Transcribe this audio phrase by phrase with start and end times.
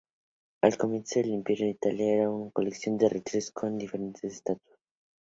[0.63, 4.79] Al comienzo del Imperio, Italia era una colección de territorios con diferentes estatus.